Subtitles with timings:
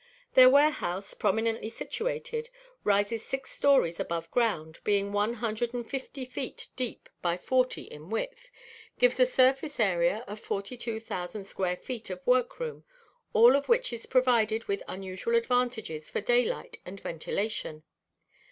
[0.33, 2.49] Their warehouse, prominently situated,
[2.83, 8.09] rising six stories above ground, being one hundred and fifty feet deep by forty in
[8.09, 8.49] width,
[8.97, 12.83] gives a surface area of 42,000 square feet of work room,
[13.33, 17.83] all of which is provided with unusual advantages for daylight and ventilation.